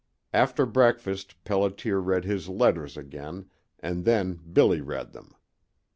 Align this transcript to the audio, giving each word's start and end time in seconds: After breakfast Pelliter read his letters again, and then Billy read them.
After 0.33 0.65
breakfast 0.65 1.35
Pelliter 1.43 2.03
read 2.03 2.25
his 2.25 2.49
letters 2.49 2.97
again, 2.97 3.51
and 3.81 4.03
then 4.03 4.33
Billy 4.51 4.81
read 4.81 5.13
them. 5.13 5.35